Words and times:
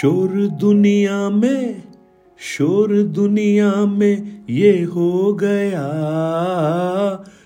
शोर 0.00 0.46
दुनिया 0.46 1.30
में, 1.30 1.82
शोर 2.38 3.02
दुनिया 3.02 3.72
में 3.74 4.44
ये 4.50 4.82
हो 4.82 5.34
गया। 5.34 5.86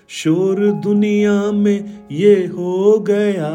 शोर 0.07 0.71
दुनिया 0.71 1.51
में 1.51 2.07
ये 2.11 2.33
हो 2.33 2.99
गया। 2.99 3.47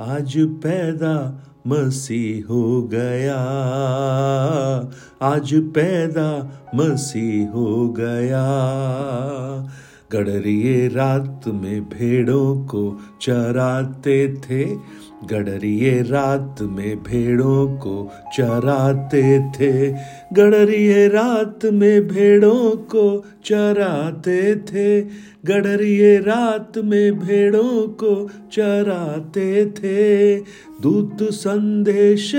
आज 0.00 0.32
पैदा 0.38 1.44
मसीह 1.66 2.52
हो 2.52 2.82
गया। 2.82 3.38
आज 5.22 5.54
पैदा 5.54 6.62
मसीह 6.74 7.50
हो 7.50 7.88
गया। 7.88 8.44
गडरिए 10.12 10.88
रात 10.88 11.40
में 11.46 11.80
भेड़ों 11.82 12.66
को 12.66 13.00
चराते 13.22 14.34
थे। 14.34 14.64
गडरिए 15.26 16.02
रात 16.02 16.56
में 16.62 16.96
भेड़ों 16.96 17.76
को 17.76 18.10
चराते 18.36 19.38
थे। 19.50 19.92
गडरिए 20.32 21.08
रात 21.08 21.60
में 21.64 22.08
भेड़ों 22.08 22.76
को 22.76 23.24
चराते 23.44 24.56
थे। 24.56 25.00
गडरिए 25.44 26.18
रात 26.18 26.78
में 26.78 27.18
भेड़ों 27.18 27.88
को 27.88 28.28
चराते 28.52 29.66
थे। 29.66 30.36
दूत 30.82 31.22
संदेश 31.22 32.32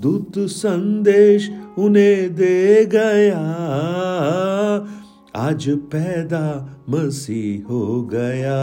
दूत 0.00 0.32
संदेश 0.38 1.50
उन्हें 1.78 2.34
दे 2.34 2.86
गया। 2.86 3.40
आज 5.36 5.68
पैदा 5.68 6.70
मसीह 6.88 7.72
हो 7.72 8.02
गया। 8.02 8.54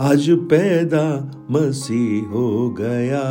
आज 0.00 0.30
पैदा 0.30 1.30
मसीह 1.50 2.28
हो 2.28 2.70
गया। 2.70 3.22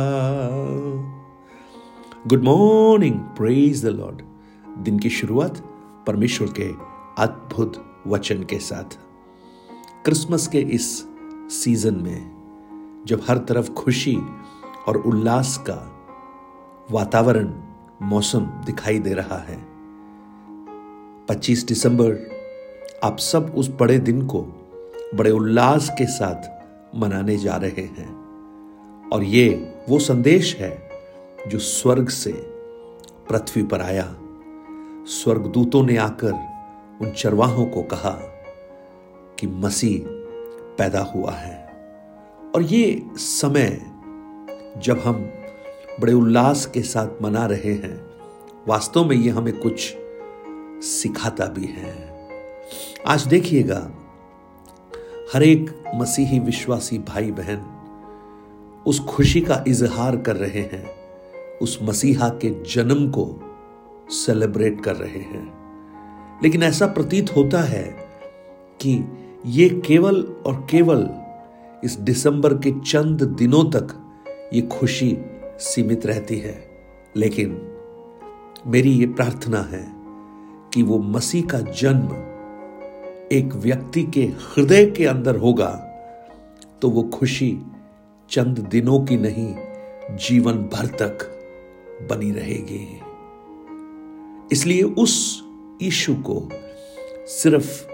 Good 2.26 2.42
morning 2.44 3.14
praise 3.14 3.84
the 3.84 3.88
lord 3.88 4.22
दिन 4.78 4.98
की 4.98 5.10
शुरुआत 5.10 5.58
परमेश्वर 6.06 6.48
के 6.48 6.70
अद्भुत 7.22 8.02
वचन 8.06 8.42
के 8.42 8.58
साथ। 8.58 8.98
क्रिसमस 10.04 10.46
के 10.46 10.58
इस 10.58 11.04
सीज़न 11.50 11.94
में 11.94 12.32
जब 13.06 13.22
हर 13.28 13.38
तरफ़ 13.38 13.70
खुशी 13.70 14.18
और 14.88 14.96
उल्लास 14.96 15.64
का 15.70 15.92
वातावरण, 16.90 17.52
मौसम 18.02 18.40
दिखाई 18.40 18.98
दे 18.98 19.14
रहा 19.14 19.38
है 19.38 19.75
25 21.28 21.66
दिसंबर। 21.66 22.30
आप 23.04 23.18
सब 23.18 23.52
उस 23.56 23.70
बड़े 23.80 23.98
दिन 23.98 24.26
को 24.26 24.40
बड़े 25.14 25.30
उल्लास 25.30 25.90
के 25.90 26.06
साथ 26.06 26.66
मनाने 26.96 27.36
जा 27.36 27.56
रहे 27.56 27.82
हैं। 27.82 28.26
और 29.08 29.22
ये 29.22 29.74
वो 29.88 29.98
संदेश 29.98 30.56
है 30.56 30.90
जो 31.48 31.58
स्वर्ग 31.58 32.08
से 32.08 32.32
पृथ्वी 33.28 33.62
पर 33.62 33.80
आया। 33.80 34.16
स्वर्गदूतों 35.06 35.82
ने 35.82 35.96
आकर 35.96 36.32
उन 37.00 37.10
चरवाहों 37.10 37.66
को 37.66 37.82
कहा 37.82 38.18
कि 39.38 39.46
मसीह 39.46 40.08
पैदा 40.78 41.00
हुआ 41.00 41.32
है। 41.32 41.68
और 42.54 42.62
ये 42.62 43.02
समय 43.16 43.82
जब 44.78 45.02
हम 45.04 45.30
बड़े 46.00 46.12
उल्लास 46.12 46.66
के 46.66 46.82
साथ 46.82 47.22
मना 47.22 47.46
रहे 47.46 47.72
हैं, 47.72 48.06
वास्तव 48.68 49.04
में 49.04 49.16
ये 49.16 49.30
हमें 49.30 49.60
कुछ 49.60 49.96
सिखाता 50.82 51.46
भी 51.46 51.64
है। 51.64 52.28
आज 53.06 53.26
देखिएगा, 53.26 53.90
हर 55.34 55.42
एक 55.42 55.84
मसीही 55.94 56.38
विश्वासी 56.38 56.98
भाई 56.98 57.30
बहन 57.30 57.72
उस 58.86 59.00
खुशी 59.00 59.40
का 59.40 59.64
इजहार 59.68 60.16
कर 60.16 60.36
रहे 60.36 60.60
हैं, 60.60 60.90
उस 61.62 61.78
मसीहा 61.82 62.28
के 62.28 62.62
जन्म 62.62 63.10
को 63.10 63.40
सेलिब्रेट 64.10 64.80
कर 64.84 64.96
रहे 64.96 65.18
हैं। 65.18 65.56
लेकिन 66.42 66.62
ऐसा 66.62 66.86
प्रतीत 66.86 67.36
होता 67.36 67.60
है 67.60 67.96
कि 68.80 69.04
ये 69.46 69.68
केवल 69.68 70.36
और 70.46 70.66
केवल 70.70 71.10
इस 71.84 71.92
दिसंबर 71.92 72.54
के 72.54 72.80
चंद 72.80 73.22
दिनों 73.22 73.64
तक 73.64 74.16
ये 74.54 74.62
खुशी 74.62 75.18
सीमित 75.58 76.06
रहती 76.06 76.38
है। 76.38 76.70
लेकिन 77.16 77.72
मेरी 78.66 78.90
ये 78.90 79.06
प्रार्थना 79.06 79.60
है 79.60 79.95
कि 80.76 80.82
वो 80.82 80.98
मसीह 80.98 81.44
का 81.46 81.58
जन्म 81.58 82.08
एक 83.32 83.52
व्यक्ति 83.54 84.02
के 84.02 84.22
हृदय 84.22 84.86
के 84.86 85.04
अंदर 85.06 85.36
होगा 85.36 85.68
तो 86.82 86.88
वो 86.90 87.02
खुशी 87.02 87.58
चंद 88.30 88.58
दिनों 88.58 89.00
की 89.04 89.16
नहीं, 89.16 89.54
जीवन 90.16 90.52
भर 90.52 90.86
तक 90.86 91.18
बनी 92.10 92.30
रहेगी। 92.30 93.00
इसलिए 94.52 94.82
उस 94.82 95.44
ईशु 95.82 96.14
को 96.14 96.48
सिर्फ़ 97.26 97.86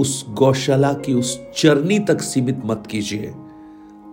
उस 0.00 0.24
गौशाला 0.28 0.92
की 0.92 1.14
उस 1.14 1.40
चरनी 1.56 1.98
तक 1.98 2.20
सीमित 2.20 2.60
मत 2.64 2.86
कीजिए, 2.90 3.34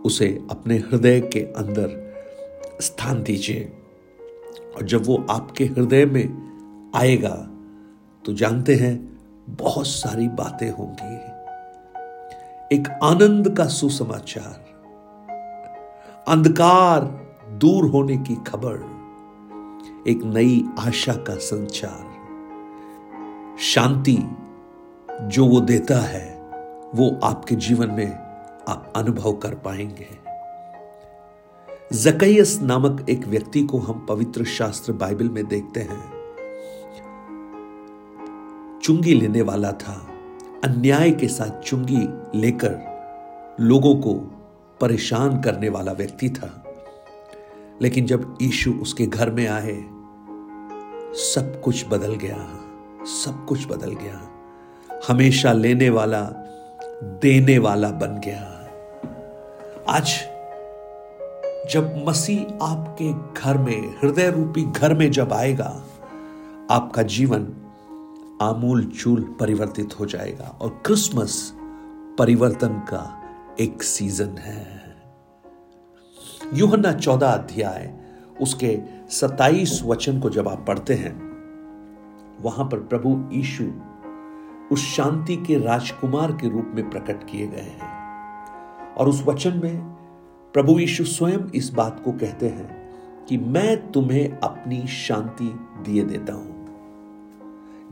उसे 0.06 0.46
अपने 0.52 0.78
हृदय 0.78 1.22
के 1.22 1.40
अंदर 1.40 2.16
स्थान 2.82 3.24
दीजिए। 3.24 3.72
और 4.76 4.84
जब 4.84 5.06
वो 5.06 5.26
आपके 5.30 5.66
हृदय 5.66 6.06
में 6.06 6.46
आएगा 6.96 7.52
तो 8.26 8.34
जानते 8.34 8.76
हैं 8.76 9.20
बहुत 9.50 9.88
सारी 9.88 10.28
बातें 10.28 10.72
होंगी। 10.72 11.16
एक 12.76 13.00
आनंद 13.04 13.58
का 13.58 13.66
सुसमाचार, 13.66 14.66
अंधकार 16.28 17.02
दूर 17.52 17.86
होने 17.90 18.18
की 18.18 18.36
खबर, 18.36 18.76
एक 20.08 20.24
नई 20.24 20.66
आशा 20.80 21.14
का 21.14 21.36
संचार। 21.36 22.16
शांति 23.60 24.18
जो 25.22 25.46
वो 25.46 25.62
देता 25.62 26.00
है, 26.00 26.42
वो 26.96 27.20
आपके 27.24 27.56
जीवन 27.56 27.92
में 27.92 28.12
आप 28.70 28.94
अनुभव 28.96 29.34
कर 29.34 29.56
पाएँगे। 29.56 30.08
जकैयस 31.94 32.60
नामक 32.62 33.06
एक 33.10 33.28
व्यक्ति 33.28 33.64
को 33.64 33.78
हम 33.78 34.06
पवित्र 34.10 34.44
शास्त्र 34.44 34.94
बाइबल 34.94 35.30
में 35.30 35.48
देखते 35.48 35.80
हैं। 35.80 36.15
चुंगी 38.86 39.14
लेने 39.14 39.42
वाला 39.42 39.72
था। 39.72 40.08
अन्याय 40.64 41.12
के 41.12 41.28
साथ 41.28 41.62
चुंगी 41.62 42.08
लेकर 42.40 42.76
लोगों 43.60 43.96
को 43.96 44.14
परेशान 44.82 45.42
करने 45.42 45.70
वाला 45.70 45.92
व्यक्ति 45.92 46.30
था। 46.30 46.64
लेकिन 47.82 48.06
जब 48.06 48.38
यीशु 48.42 48.72
उसके 48.72 49.06
घर 49.06 49.30
में 49.30 49.48
आए, 49.48 49.84
सब 51.14 51.62
कुछ 51.64 51.86
बदल 51.88 52.16
गया, 52.16 52.60
सब 53.06 53.46
कुछ 53.50 53.68
बदल 53.68 53.94
गया। 53.94 54.30
हमेशा 55.08 55.54
लेने 55.54 55.90
वाला, 55.90 56.22
देने 57.04 57.58
वाला 57.58 57.90
बन 57.90 58.22
गया। 58.26 58.70
आज 59.90 60.06
जब 61.72 62.06
मसीह 62.08 62.66
आपके 62.66 63.40
घर 63.42 63.58
में 63.58 63.90
हृदय 63.90 64.32
रूपी 64.32 64.64
घर 64.64 64.94
में 64.94 65.12
जब 65.12 65.34
आएगा, 65.34 65.84
आपका 66.72 67.04
जीवन 67.04 67.48
आमूल 68.42 68.86
चूल 68.86 69.36
परिवर्तित 69.40 70.00
हो 70.00 70.06
जाएगा 70.06 70.58
और 70.62 70.82
क्रिसमस 70.86 71.54
परिवर्तन 72.18 72.68
का 72.68 73.22
एक 73.60 73.84
सीज़न 73.84 74.38
है। 74.38 74.96
यूहन्ना 76.54 76.94
चौदह 76.94 77.28
अध्याय, 77.28 78.00
उसके 78.42 78.80
सताइस 79.10 79.84
वचन 79.84 80.20
को 80.20 80.30
जब 80.30 80.48
आप 80.48 80.66
पढ़ते 80.68 80.94
हैं, 80.94 81.22
वहाँ 82.42 82.66
पर 82.66 82.78
प्रभु 82.78 83.30
यीशु 83.32 83.64
उस 84.72 84.80
शांति 84.80 85.36
के 85.36 85.58
राजकुमार 85.60 86.32
के 86.32 86.50
रूप 86.50 86.72
में 86.76 86.90
प्रकट 86.90 87.24
किए 87.24 87.48
गए 87.48 87.62
हैं। 87.62 87.96
और 88.94 89.10
उस 89.10 89.24
वचन 89.28 89.62
में 89.64 89.82
प्रभु 90.54 90.80
यीशु 90.80 91.04
स्वयं 91.04 91.52
इस 91.56 91.70
बात 91.70 92.02
को 92.06 92.12
कहते 92.12 92.50
हैं 92.50 92.90
कि 93.26 93.38
मैं 93.38 93.92
तुम्हें 93.92 94.38
अपनी 94.38 94.88
शांति 94.88 95.60
दिए 95.82 96.04
देता 96.04 96.34
हूँ। 96.34 96.55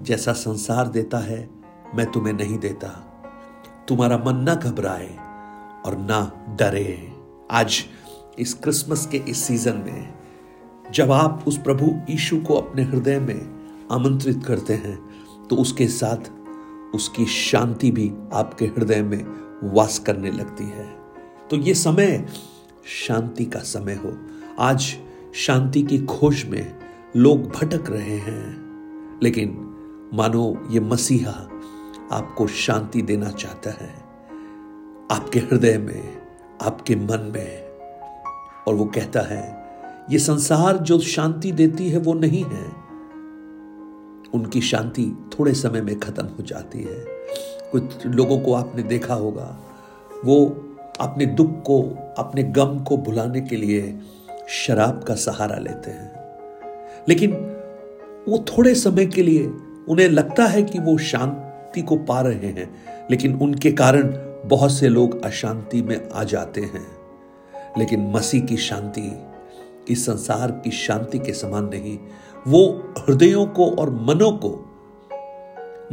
जैसा 0.01 0.33
संसार 0.33 0.87
देता 0.87 1.17
है, 1.17 1.49
मैं 1.95 2.05
तुम्हें 2.11 2.33
नहीं 2.33 2.57
देता। 2.57 2.87
तुम्हारा 3.87 4.17
मन 4.17 4.35
ना 4.35 4.55
घबराए 4.55 5.09
और 5.85 5.97
ना 5.97 6.45
डरे। 6.59 7.11
आज, 7.51 7.83
इस 8.39 8.53
क्रिसमस 8.53 9.05
के 9.05 9.17
इस 9.17 9.43
सीज़न 9.43 9.77
में, 9.77 10.13
जब 10.91 11.11
आप 11.11 11.43
उस 11.47 11.57
प्रभु 11.57 11.91
यीशु 12.09 12.37
को 12.37 12.53
अपने 12.53 12.83
हृदय 12.83 13.19
में 13.19 13.87
आमंत्रित 13.91 14.43
करते 14.45 14.73
हैं 14.73 14.97
तो 15.47 15.55
उसके 15.55 15.87
साथ 15.87 16.31
उसकी 16.95 17.25
शांति 17.25 17.91
भी 17.91 18.11
आपके 18.33 18.65
हृदय 18.65 19.01
में 19.01 19.25
वास 19.73 19.99
करने 19.99 20.31
लगती 20.31 20.63
है। 20.63 20.85
तो 21.49 21.57
ये 21.57 21.73
समय 21.73 22.25
शांति 22.85 23.45
का 23.45 23.59
समय 23.59 23.93
हो। 23.93 24.13
आज 24.59 24.95
शांति 25.35 25.81
की 25.81 25.99
खोज 25.99 26.43
में 26.45 26.79
लोग 27.15 27.49
भटक 27.49 27.89
रहे 27.89 28.17
हैं, 28.17 29.19
लेकिन 29.23 29.69
मानो 30.13 30.57
ये 30.69 30.79
मसीहा 30.79 31.49
आपको 32.11 32.47
शांति 32.47 33.01
देना 33.01 33.29
चाहता 33.29 33.69
है, 33.69 33.93
आपके 35.11 35.39
हृदय 35.39 35.77
में, 35.77 36.21
आपके 36.61 36.95
मन 36.95 37.31
में, 37.35 37.63
और 38.67 38.73
वो 38.73 38.85
कहता 38.85 39.21
है, 39.21 39.65
ये 40.11 40.19
संसार 40.19 40.77
जो 40.77 40.99
शांति 40.99 41.51
देती 41.51 41.89
है, 41.89 41.97
वो 41.97 42.13
नहीं 42.13 42.43
है। 42.43 42.65
उनकी 44.33 44.61
शांति 44.61 45.29
थोड़े 45.39 45.53
समय 45.53 45.81
में 45.81 45.99
खत्म 45.99 46.25
हो 46.25 46.43
जाती 46.43 46.79
है। 46.79 47.05
कुछ 47.71 48.05
लोगों 48.05 48.39
को 48.39 48.53
आपने 48.53 48.83
देखा 48.83 49.13
होगा, 49.13 49.59
वो 50.25 50.45
अपने 50.99 51.25
दुख 51.25 51.61
को, 51.61 51.97
अपने 52.17 52.43
गम 52.43 52.79
को 52.79 52.97
भुलाने 52.97 53.41
के 53.41 53.55
लिए 53.55 53.99
शराब 54.47 55.03
का 55.03 55.15
सहारा 55.15 55.55
लेते 55.55 55.91
हैं। 55.91 56.13
लेकिन 57.09 57.31
वो 58.29 58.37
थोड़े 58.37 58.75
समय 58.75 59.05
के 59.05 59.23
लिए 59.23 59.51
उन्हें 59.89 60.09
लगता 60.09 60.45
है 60.45 60.63
कि 60.63 60.79
वो 60.79 60.97
शांति 60.97 61.81
को 61.81 61.95
पा 61.95 62.21
रहे 62.21 62.47
हैं, 62.47 62.83
लेकिन 63.11 63.35
उनके 63.35 63.71
कारण 63.71 64.03
बहुत 64.45 64.71
से 64.71 64.89
लोग 64.89 65.25
अशांति 65.25 65.81
में 65.81 66.09
आ 66.09 66.23
जाते 66.23 66.61
हैं। 66.61 66.87
लेकिन 67.77 68.11
मसीह 68.11 68.43
की 68.43 68.57
शांति, 68.57 69.21
इस 69.89 70.05
संसार 70.05 70.51
की 70.51 70.71
शांति 70.71 71.19
के 71.19 71.33
समान 71.33 71.65
नहीं, 71.65 71.99
वो 72.47 72.93
हृदयों 72.97 73.45
को 73.45 73.71
और 73.71 73.89
मनों 73.89 74.31
को 74.31 74.69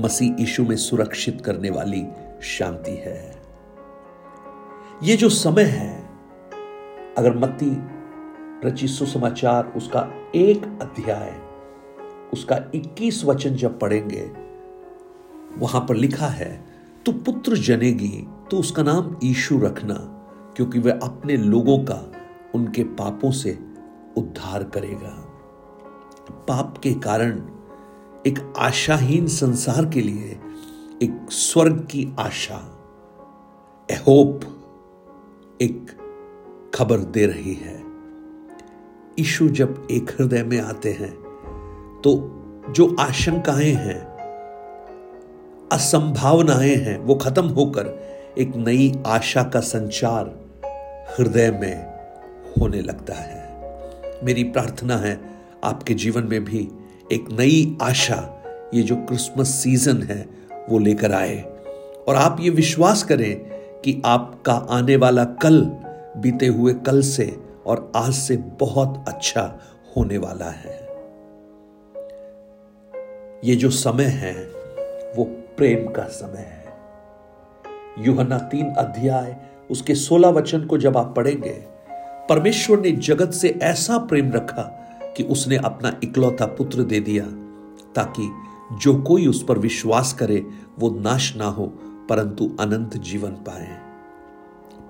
मसीह 0.00 0.36
यीशु 0.40 0.64
में 0.64 0.76
सुरक्षित 0.76 1.40
करने 1.40 1.70
वाली 1.70 2.06
शांति 2.42 2.90
है। 2.90 3.42
ये 5.02 5.16
जो 5.16 5.28
समय 5.28 5.62
है 5.62 6.10
अगर 7.18 7.36
मत्ती 7.36 7.78
रची 8.68 8.88
सुसमाचार, 8.88 9.72
उसका 9.76 10.08
एक 10.34 10.64
अध्याय 10.64 11.49
उसका 12.32 12.56
21 12.74 13.24
वचन 13.24 13.54
जब 13.54 13.78
पढ़ेंगे, 13.80 14.30
वहाँ 15.58 15.84
पर 15.88 15.96
लिखा 15.96 16.26
है 16.26 16.52
तो 17.06 17.12
पुत्र 17.12 17.56
जनेगी 17.58 18.26
तो 18.50 18.58
उसका 18.58 18.82
नाम 18.82 19.16
ईशु 19.24 19.58
रखना, 19.58 19.94
क्योंकि 20.56 20.78
वह 20.78 20.98
अपने 21.02 21.36
लोगों 21.36 21.78
का 21.84 22.00
उनके 22.54 22.84
पापों 22.98 23.30
से 23.32 23.58
उद्धार 24.16 24.64
करेगा। 24.64 25.16
पाप 26.48 26.78
के 26.82 26.92
कारण 26.94 27.40
एक 28.26 28.38
आशाहीन 28.58 29.26
संसार 29.28 29.86
के 29.86 30.00
लिए 30.00 30.38
एक 31.02 31.26
स्वर्ग 31.30 31.78
की 31.90 32.06
आशा, 32.18 32.60
ए 33.88 33.94
होप, 33.96 34.40
एक 35.60 35.90
खबर 36.74 36.98
दे 37.08 37.26
रही 37.26 37.54
है। 37.54 37.78
ईशु 39.18 39.48
जब 39.50 39.86
एक 39.90 40.10
हृदय 40.10 40.42
में 40.42 40.60
आते 40.60 40.92
हैं 40.92 41.12
तो 42.04 42.36
जो 42.70 42.96
आशंकाएँ 43.00 43.72
हैं, 43.72 44.10
असंभावनाएँ 45.72 46.76
हैं, 46.76 46.98
वो 46.98 47.14
खत्म 47.14 47.48
होकर 47.48 48.10
एक 48.38 48.52
नई 48.56 49.02
आशा 49.06 49.42
का 49.42 49.60
संचार 49.60 50.40
हृदय 51.18 51.50
में 51.50 51.86
होने 52.60 52.80
लगता 52.80 53.14
है। 53.14 53.56
मेरी 54.24 54.44
प्रार्थना 54.44 54.96
है, 54.96 55.20
आपके 55.64 55.94
जीवन 55.94 56.24
में 56.24 56.44
भी 56.44 56.68
एक 57.12 57.24
नई 57.32 57.78
आशा, 57.82 58.42
ये 58.74 58.82
जो 58.82 58.96
क्रिसमस 58.96 59.48
सीज़न 59.48 60.02
है, 60.02 60.28
वो 60.70 60.78
लेकर 60.78 61.12
आए। 61.12 61.42
और 62.08 62.16
आप 62.16 62.36
ये 62.40 62.50
विश्वास 62.50 63.02
करें 63.02 63.36
कि 63.84 64.02
आपका 64.04 64.54
आने 64.54 64.96
वाला 64.96 65.24
कल, 65.24 65.60
बीते 66.16 66.46
हुए 66.46 66.74
कल 66.74 67.02
से 67.02 67.36
और 67.66 67.92
आज 67.96 68.12
से 68.12 68.36
बहुत 68.36 69.04
अच्छा 69.08 69.58
होने 69.96 70.18
वाला 70.18 70.50
है। 70.50 70.89
ये 73.44 73.56
जो 73.56 73.70
समय 73.70 74.04
है, 74.04 74.34
वो 75.16 75.24
प्रेम 75.56 75.88
का 75.88 76.02
समय 76.02 76.38
है। 76.38 76.64
युहना 77.98 78.38
तीन 78.38 78.66
अध्याय, 78.66 79.36
उसके 79.70 79.94
सोलह 79.94 80.28
वचन 80.28 80.64
को 80.64 80.78
जब 80.78 80.96
आप 80.96 81.14
पढ़ेंगे, 81.16 81.64
परमेश्वर 82.28 82.80
ने 82.80 82.92
जगत 82.92 83.30
से 83.30 83.48
ऐसा 83.48 83.98
प्रेम 83.98 84.32
रखा 84.32 84.62
कि 85.16 85.22
उसने 85.22 85.56
अपना 85.56 86.00
इकलौता 86.04 86.46
पुत्र 86.46 86.82
दे 86.82 87.00
दिया, 87.00 87.24
ताकि 87.94 88.30
जो 88.78 89.02
कोई 89.02 89.26
उस 89.26 89.44
पर 89.44 89.58
विश्वास 89.58 90.12
करे, 90.12 90.46
वो 90.78 90.90
नाश 90.90 91.36
ना 91.36 91.46
हो, 91.46 91.66
परंतु 92.08 92.56
अनंत 92.60 92.96
जीवन 92.96 93.30
पाए। 93.30 93.78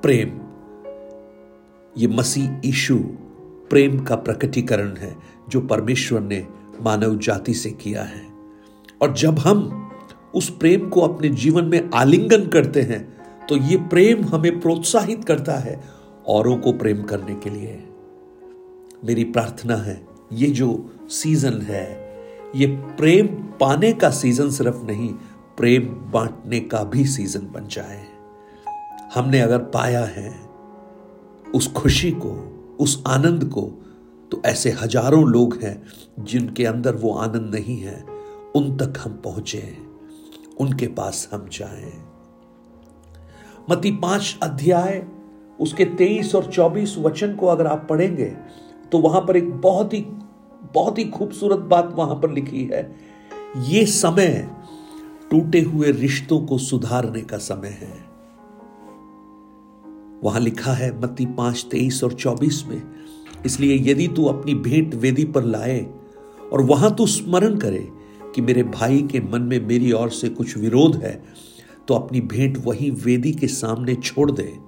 प्रेम, 0.03 0.41
ये 1.99 2.09
मसीह 2.09 2.69
ईशु 2.69 2.99
प्रेम 3.71 4.05
का 4.05 4.17
प्रकटीकरण 4.17 4.97
है, 4.97 5.17
जो 5.49 5.61
परमेश्वर 5.61 6.21
ने 6.21 6.47
मानव 6.81 7.19
जाति 7.19 7.55
से 7.55 7.71
किया 7.71 8.03
है। 8.03 8.30
और 9.01 9.13
जब 9.15 9.39
हम 9.39 9.91
उस 10.35 10.49
प्रेम 10.51 10.89
को 10.89 11.01
अपने 11.01 11.29
जीवन 11.29 11.65
में 11.65 11.91
आलिंगन 11.95 12.47
करते 12.47 12.83
हैं 12.83 13.01
तो 13.49 13.57
ये 13.57 13.77
प्रेम 13.91 14.25
हमें 14.25 14.61
प्रोत्साहित 14.61 15.25
करता 15.25 15.55
है 15.59 15.81
औरों 16.29 16.57
को 16.57 16.73
प्रेम 16.73 17.03
करने 17.03 17.35
के 17.35 17.51
लिए। 17.51 17.79
मेरी 19.05 19.25
प्रार्थना 19.25 19.77
है, 19.77 20.01
ये 20.33 20.47
जो 20.49 20.69
सीज़न 21.11 21.61
है, 21.63 21.87
ये 22.57 22.67
प्रेम 22.97 23.27
पाने 23.61 23.93
का 23.93 24.11
सीज़न 24.11 24.51
सिर्फ़ 24.51 24.85
नहीं, 24.87 25.09
प्रेम 25.57 25.87
बांटने 26.13 26.61
का 26.61 26.83
भी 26.85 27.05
सीज़न 27.07 27.51
बन 27.53 27.67
जाए। 27.69 28.01
हमने 29.15 29.41
अगर 29.41 29.59
पाया 29.59 30.05
है 30.07 30.31
उस 31.55 31.73
खुशी 31.73 32.11
को, 32.11 32.33
उस 32.81 33.03
आनंद 33.07 33.45
को 33.45 33.63
तो 34.33 34.43
ऐसे 34.47 34.71
हज़ारों 34.73 35.25
लोग 35.29 35.59
हैं 35.63 35.83
जिनके 36.21 36.67
अंदर 36.67 36.95
वो 36.95 37.13
आनंद 37.15 37.55
नहीं 37.55 37.79
है। 37.79 37.99
उन 38.55 38.77
तक 38.77 38.99
हम 38.99 39.13
पहुँचे, 39.25 39.63
उनके 40.61 40.87
पास 40.87 41.29
हम 41.33 41.49
जाएँ। 41.53 41.93
मती 43.71 43.91
पाँच 43.93 44.39
अध्याय, 44.43 45.03
उसके 45.61 45.85
तेईस 45.85 46.35
और 46.35 46.47
चौबीस 46.47 46.97
वचन 46.99 47.35
को 47.35 47.47
अगर 47.47 47.67
आप 47.67 47.87
पढ़ेंगे 47.91 48.33
तो 48.93 48.99
वहाँ 48.99 49.21
पर 49.21 49.37
एक 49.37 49.51
बहुत 49.53 49.95
ही 49.95 50.01
बहुत 50.75 50.99
ही 50.99 51.05
खूबसूरत 51.07 51.59
बात 51.69 51.93
वहाँ 51.97 52.15
पर 52.15 52.31
लिखी 52.31 52.65
है। 52.65 52.83
ये 53.69 53.85
समय 53.87 54.49
टूटे 55.31 55.61
हुए 55.61 55.91
रिश्तों 55.93 56.41
को 56.47 56.59
सुधारने 56.59 57.21
का 57.23 57.39
समय 57.39 57.69
है। 57.81 57.93
वहाँ 60.23 60.41
लिखा 60.41 60.73
है 60.73 60.91
मत्ती 61.01 61.27
पाँच, 61.27 61.67
तेईस 61.71 62.03
और 62.05 62.13
चौबीस 62.13 62.65
में, 62.69 62.83
इसलिए 63.47 63.77
यदि 63.91 64.09
तू 64.09 64.25
अपनी 64.25 64.55
भेंट 64.61 64.95
वेदी 64.95 65.25
पर 65.27 65.45
लाए 65.45 65.81
और 66.53 66.63
वहाँ 66.63 66.95
तू 66.95 67.07
स्मरण 67.07 67.57
करे 67.57 67.89
कि 68.35 68.41
मेरे 68.41 68.63
भाई 68.63 69.03
के 69.03 69.21
मन 69.21 69.43
में 69.43 69.67
मेरी 69.67 69.93
ओर 69.93 70.11
से 70.11 70.29
कुछ 70.29 70.57
विरोध 70.59 70.97
है 70.97 71.25
तो 71.89 71.95
अपनी 71.95 72.21
भेंट 72.21 72.59
वही 72.65 72.91
वेदी 72.91 73.33
के 73.33 73.47
सामने 73.47 73.95
छोड़ 73.95 74.31
दे 74.31 74.59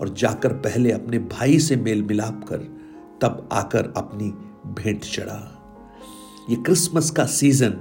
और 0.00 0.08
जाकर 0.08 0.52
पहले 0.52 0.92
अपने 0.92 1.18
भाई 1.18 1.58
से 1.58 1.76
मेल 1.76 2.02
मिलाप 2.02 2.44
कर, 2.48 2.56
तब 3.20 3.48
आकर 3.52 3.92
अपनी 3.96 4.24
भेंट 4.72 5.00
चढ़ा। 5.00 5.60
ये 6.50 6.56
क्रिसमस 6.56 7.10
का 7.10 7.24
सीज़न 7.24 7.74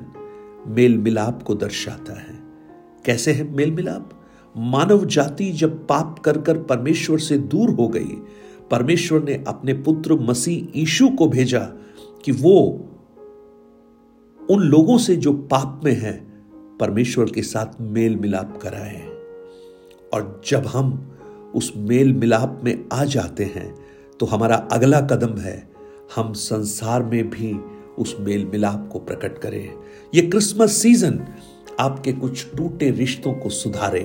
मेल 0.68 0.98
मिलाप 0.98 1.44
को 1.44 1.56
दर्शाता 1.56 2.20
है। 2.20 2.40
कैसे 3.06 3.32
है 3.32 3.56
मेल 3.56 3.72
मिलाप? 3.72 4.10
मानव 4.58 5.06
जाति 5.06 5.52
जब 5.52 5.88
पाप 5.88 6.20
कर 6.20 6.38
कर 6.38 6.58
परमेश्वर 6.58 7.20
से 7.20 7.38
दूर 7.38 7.70
हो 7.70 7.88
गई, 7.88 8.18
परमेश्वर 8.72 9.24
ने 9.24 9.44
अपने 9.48 9.74
पुत्र 9.74 10.14
मसीह 10.14 10.82
ईशु 10.82 11.10
को 11.10 11.28
भेजा 11.28 11.64
कि 12.26 12.32
वो 12.32 12.86
उन 14.50 14.62
लोगों 14.62 14.98
से 14.98 15.16
जो 15.16 15.34
पाप 15.52 15.82
में 15.84 15.94
हैं, 15.94 16.18
परमेश्वर 16.80 17.30
के 17.32 17.42
साथ 17.42 17.82
मेल 17.82 18.16
मिलाप 18.16 18.60
कराए। 18.62 19.02
और 20.14 20.42
जब 20.48 20.66
हम 20.66 20.92
उस 21.56 21.72
मेल 21.78 22.14
मिलाप 22.14 22.62
में 22.64 22.86
आ 22.94 23.04
जाते 23.06 23.44
हैं 23.46 23.74
तो 24.20 24.26
हमारा 24.26 24.56
अगला 24.72 25.00
कदम 25.02 25.38
है, 25.38 25.70
हम 26.16 26.34
संसार 26.34 27.04
में 27.04 27.30
भी 27.30 27.54
उस 28.00 28.16
मेल 28.20 28.46
मिलाप 28.46 28.90
को 28.92 29.00
प्रकट 29.00 29.38
करें। 29.38 29.74
ये 30.16 30.22
क्रिसमस 30.22 30.72
सीज़न 30.72 31.20
आपके 31.80 32.14
कुछ 32.14 32.46
टूटे 32.58 32.90
रिश्तों 32.92 33.34
को 33.34 33.50
सुधारे, 33.50 34.04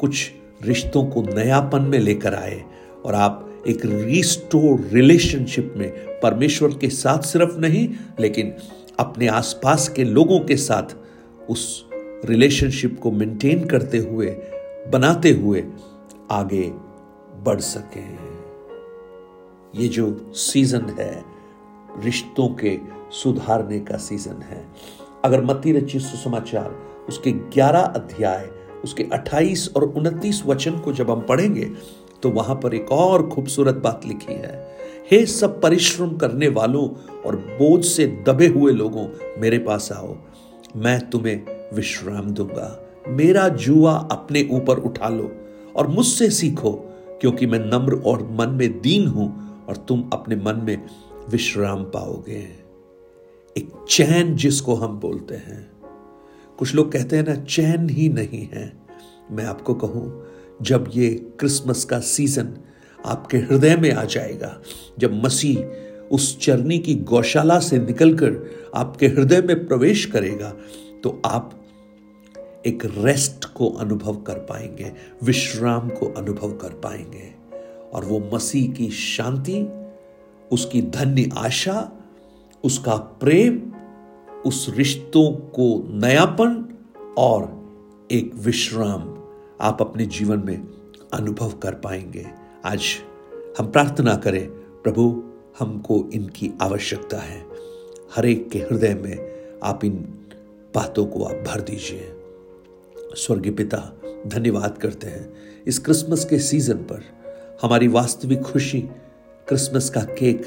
कुछ 0.00 0.30
रिश्तों 0.62 1.04
को 1.06 1.22
नयापन 1.34 1.82
में 1.82 1.98
लेकर 1.98 2.34
आए, 2.34 2.62
और 3.06 3.14
आप 3.14 3.64
एक 3.68 3.84
रिस्टोर 3.84 4.80
रिलेशनशिप 4.92 5.72
में 5.76 5.90
परमेश्वर 6.20 6.70
के 6.70 6.88
साथ 6.88 7.22
सिर्फ़ 7.22 7.58
नहीं, 7.58 7.88
लेकिन 8.20 8.54
अपने 8.98 9.26
आसपास 9.26 9.88
के 9.88 10.04
लोगों 10.04 10.40
के 10.40 10.56
साथ 10.56 10.96
उस 11.50 11.86
रिलेशनशिप 12.24 13.00
को 13.00 13.10
मेंटेन 13.10 13.64
करते 13.64 13.98
हुए, 13.98 14.26
बनाते 14.92 15.30
हुए 15.30 15.64
आगे 16.30 16.72
बढ़ 17.44 17.60
सकें। 17.60 18.18
ये 19.76 19.88
जो 19.88 20.32
सीज़न 20.34 20.84
है, 20.98 21.24
रिश्तों 22.04 22.48
के 22.48 22.78
सुधारने 23.12 23.80
का 23.80 23.96
सीज़न 23.96 24.42
है। 24.42 24.66
अगर 25.24 25.44
मती 25.44 25.72
रची 25.72 25.98
सुसमाचार, 25.98 26.70
उसके 27.08 27.32
11 27.32 27.80
अध्याय, 27.80 28.48
उसके 28.84 29.02
28 29.12 29.72
और 29.76 29.84
29 29.84 30.42
वचन 30.46 30.78
को 30.78 30.92
जब 30.92 31.10
हम 31.10 31.20
पढ़ेंगे 31.20 31.70
तो 32.22 32.30
वहाँ 32.30 32.56
पर 32.56 32.74
एक 32.74 32.92
और 32.92 33.28
खूबसूरत 33.28 33.74
बात 33.74 34.00
लिखी 34.06 34.32
है। 34.32 34.77
हे 35.10 35.26
सब 35.26 35.60
परिश्रम 35.60 36.16
करने 36.16 36.48
वालों 36.48 36.88
और 37.26 37.36
बोझ 37.36 37.84
से 37.84 38.06
दबे 38.06 38.46
हुए 38.46 38.72
लोगों, 38.72 39.08
मेरे 39.40 39.58
पास 39.58 39.92
आओ। 39.92 40.16
मैं 40.76 41.10
तुम्हें 41.10 41.44
विश्राम 41.76 42.30
दूँगा। 42.30 42.90
मेरा 43.08 43.48
जुआ 43.48 43.92
अपने 43.92 44.48
ऊपर 44.50 44.78
उठा 44.78 45.08
लो 45.08 45.32
और 45.76 45.86
मुझसे 45.86 46.30
सीखो, 46.30 46.72
क्योंकि 47.20 47.46
मैं 47.46 47.58
नम्र 47.58 47.94
और 47.94 48.28
मन 48.30 48.48
में 48.48 48.80
दीन 48.80 49.06
हूँ 49.06 49.28
और 49.68 49.76
तुम 49.76 50.10
अपने 50.12 50.36
मन 50.36 50.60
में 50.64 50.86
विश्राम 51.30 51.84
पाओगे। 51.84 52.48
एक 53.56 53.86
चैन 53.88 54.36
जिसको 54.36 54.74
हम 54.74 55.00
बोलते 55.00 55.34
हैं। 55.34 55.70
कुछ 56.58 56.74
लोग 56.74 56.92
कहते 56.92 57.16
हैं 57.16 57.26
ना, 57.28 57.34
चैन 57.34 57.88
ही 57.88 58.08
नहीं 58.08 58.48
है। 58.52 58.72
मैं 59.30 59.44
आपको 59.44 59.74
कहूँ, 59.74 60.24
जब 60.62 60.90
ये 60.94 61.08
क्रिसमस 61.40 61.84
का 61.84 61.98
सीज़न 61.98 62.58
आपके 63.06 63.38
हृदय 63.38 63.76
में 63.76 63.92
आ 63.92 64.04
जाएगा। 64.04 64.56
जब 64.98 65.14
मसीह 65.24 66.14
उस 66.14 66.38
चरनी 66.40 66.78
की 66.78 66.94
गौशाला 66.94 67.58
से 67.58 67.78
निकलकर 67.78 68.36
आपके 68.74 69.06
हृदय 69.06 69.40
में 69.42 69.66
प्रवेश 69.66 70.04
करेगा 70.06 70.52
तो 71.04 71.20
आप 71.26 71.54
एक 72.66 72.84
रेस्ट 72.84 73.44
को 73.44 73.68
अनुभव 73.70 74.16
कर 74.16 74.38
पाएँगे, 74.44 74.92
विश्राम 75.24 75.88
को 75.88 76.06
अनुभव 76.12 76.52
कर 76.52 76.68
पाएँगे। 76.68 77.32
और 77.94 78.04
वो 78.04 78.18
मसीह 78.34 78.72
की 78.72 78.88
शांति, 78.90 79.60
उसकी 80.50 80.82
धन्य 80.82 81.28
आशा, 81.36 81.90
उसका 82.64 82.96
प्रेम, 82.96 83.60
उस 84.46 84.66
रिश्तों 84.76 85.30
को 85.32 85.68
नयापन 85.98 86.64
और 87.18 87.46
एक 88.12 88.32
विश्राम 88.34 89.14
आप 89.60 89.78
अपने 89.80 90.06
जीवन 90.06 90.42
में 90.44 90.66
अनुभव 91.12 91.52
कर 91.52 91.74
पाएँगे। 91.74 92.26
आज 92.68 92.84
हम 93.58 93.66
प्रार्थना 93.66 94.16
करें, 94.16 94.48
प्रभु, 94.82 95.22
हमको 95.58 96.10
इनकी 96.12 96.50
आवश्यकता 96.62 97.18
है। 97.18 97.46
हर 98.16 98.26
एक 98.26 98.50
के 98.50 98.58
हृदय 98.58 98.94
में 98.94 99.42
आप 99.62 99.84
इन 99.84 99.94
बातों 100.74 101.06
को 101.06 101.24
आप 101.24 101.34
भर 101.34 101.60
दीजिए। 101.60 102.12
स्वर्गीय 103.14 103.52
पिता, 103.52 104.00
धन्यवाद 104.26 104.78
करते 104.78 105.06
हैं। 105.06 105.32
इस 105.66 105.78
क्रिसमस 105.78 106.24
के 106.24 106.38
सीज़न 106.38 106.76
पर 106.76 107.04
हमारी 107.62 107.88
वास्तविक 107.88 108.42
खुशी, 108.42 108.80
क्रिसमस 109.48 109.90
का 109.90 110.00
केक 110.00 110.42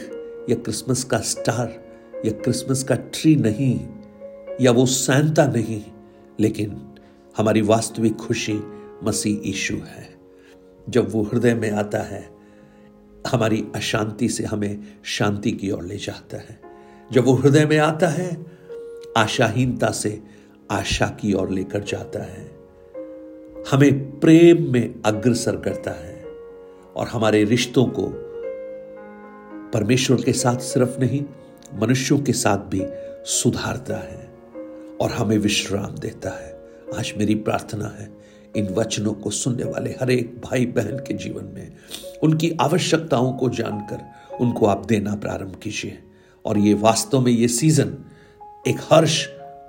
या 0.50 0.56
क्रिसमस 0.56 1.04
का 1.04 1.20
स्टार 1.20 1.84
या 2.26 2.32
क्रिसमस 2.32 2.84
का 2.84 2.96
ट्री 2.96 3.36
नहीं 3.36 3.88
या 4.62 4.72
वो 4.72 4.86
सैंता 4.86 5.48
नहीं, 5.48 5.84
लेकिन 6.40 6.82
हमारी 7.38 7.62
वास्तविक 7.62 8.16
खुशी 8.16 8.60
मसीह 9.04 9.50
ईशु 9.50 9.74
है। 9.74 10.21
जब 10.90 11.12
वो 11.12 11.24
हृदय 11.24 11.54
में 11.54 11.72
आता 11.72 12.00
है, 12.00 12.30
हमारी 13.28 13.68
अशांति 13.76 14.30
से 14.30 14.44
हमें 14.44 14.80
शांति 15.04 15.52
की 15.52 15.72
ओर 15.72 15.84
ले 15.84 15.98
जाता 15.98 16.38
है। 16.38 16.62
जब 17.12 17.26
वो 17.26 17.34
हृदय 17.34 17.66
में 17.66 17.78
आता 17.78 18.08
है, 18.08 18.46
आशाहीनता 19.18 19.92
से 19.92 20.22
आशा 20.72 21.06
की 21.06 21.34
ओर 21.34 21.50
लेकर 21.50 21.84
जाता 21.84 22.24
है। 22.24 22.52
हमें 23.72 24.20
प्रेम 24.20 24.74
में 24.74 24.96
अग्रसर 25.06 25.56
करता 25.56 25.92
है 25.92 26.26
और 26.96 27.08
हमारे 27.08 27.44
रिश्तों 27.44 27.86
को 27.86 28.32
परमेश्वर 29.74 30.22
के 30.22 30.34
साथ 30.34 30.58
सिर्फ़ 30.58 31.00
नहीं, 31.00 31.26
मनुष्यों 31.74 32.20
के 32.20 32.34
साथ 32.34 32.58
भी 32.58 32.82
सुधारता 33.26 33.96
है 33.96 34.32
और 35.02 35.10
हमें 35.12 35.38
विश्राम 35.38 35.96
देता 35.96 36.30
है। 36.30 36.62
आज 37.00 37.14
मेरी 37.18 37.36
प्रार्थना 37.36 37.88
है 37.88 38.10
इन 38.56 38.74
वचनों 38.74 39.14
को 39.14 39.30
सुनने 39.30 39.64
वाले 39.64 39.90
हर 39.90 40.12
एक 40.12 40.42
भाई 40.42 40.66
बहन 40.66 40.98
के 40.98 41.14
जीवन 41.14 41.46
में, 41.54 41.72
उनकी 42.24 42.58
आवश्यकताओं 42.62 43.34
को 43.34 43.50
जानकर 43.50 44.12
उनको 44.38 44.66
आप 44.66 44.86
देना 44.86 45.16
प्रारंभ 45.16 45.56
कीजिए। 45.56 46.04
और 46.46 46.58
ये 46.58 46.74
वास्तव 46.74 47.22
में 47.22 47.32
ये 47.32 47.48
सीज़न 47.48 47.98
एक 48.68 48.80
हर्ष, 48.94 49.28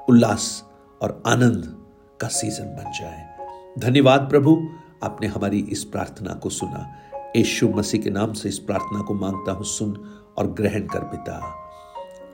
उल्लास 0.09 0.65
और 1.03 1.23
आनंद 1.27 1.85
का 2.21 2.29
सीज़न 2.29 2.65
बन 2.65 2.93
जाए। 3.01 3.37
धन्यवाद 3.79 4.21
प्रभु, 4.21 4.69
आपने 5.03 5.27
हमारी 5.27 5.59
इस 5.59 5.85
प्रार्थना 5.85 6.35
को 6.35 6.49
सुना। 6.49 6.97
यीशु 7.37 7.69
मसीह 7.69 8.03
के 8.03 8.11
नाम 8.11 8.33
से 8.33 8.49
इस 8.49 8.59
प्रार्थना 8.59 9.01
को 9.03 9.15
माँगता 9.15 9.53
हूँ, 9.53 9.65
सुन 9.65 10.05
और 10.37 10.47
ग्रहण 10.47 10.81
कर 10.81 11.01
पिता। 11.01 11.62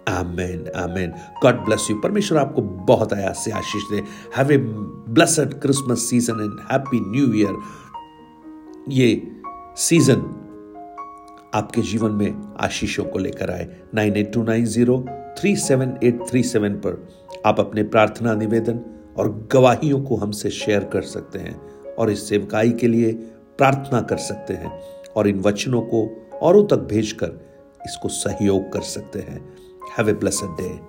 Amen 0.09 0.67
amen 0.77 1.12
God 1.43 1.65
bless 1.65 1.87
you 1.91 1.97
परमेश्वर 2.00 2.38
आपको 2.38 2.62
बहुत 2.62 3.12
आया 3.12 3.33
से 3.33 3.50
आशीष 3.50 3.91
दे. 3.91 4.03
Have 4.37 4.53
a 4.53 4.57
blessed 4.59 5.55
Christmas 5.61 6.09
season 6.11 6.41
and 6.43 6.61
happy 6.73 7.00
new 7.00 7.33
year 7.35 7.59
ये 8.93 9.11
सीज़न 9.77 10.21
आपके 11.55 11.83
जीवन 11.83 12.12
में 12.12 12.55
आशीषों 12.61 13.05
को 13.05 13.19
लेकर 13.19 13.50
आए. 13.50 13.69
Nine 13.95 14.17
eight 14.17 14.33
two 14.33 14.43
nine 14.43 14.65
zero 14.67 14.99
three 15.38 15.55
seven 15.57 15.99
eight 16.05 16.21
three 16.31 16.43
seven 16.43 16.75
पर 16.77 17.07
आप 17.47 17.61
अपने 17.61 17.83
प्रार्थना 17.83 18.35
निवेदन 18.35 18.81
और 19.19 19.29
गवाहियों 19.53 20.00
को 20.03 20.17
हमसे 20.17 20.50
शेयर 20.50 20.85
कर 20.85 21.03
सकते 21.03 21.38
हैं 21.38 21.55
और 21.95 22.11
इस 22.11 22.29
सेवकाई 22.29 22.71
के 22.71 22.88
लिए 22.88 23.12
प्रार्थना 23.59 24.00
कर 24.00 24.17
सकते 24.17 24.55
हैं 24.55 24.73
और 25.17 25.29
इन 25.29 25.41
वचनों 25.41 25.81
को 25.93 26.03
औरों 26.43 26.65
तक 26.67 26.87
भेजकर 26.91 27.38
इसको 27.87 28.09
सहयोग 28.09 28.73
कर 28.73 28.81
सकते 28.81 29.19
हैं. 29.21 29.41
Have 29.92 30.09
a 30.09 30.14
blessed 30.14 30.57
day. 30.57 30.80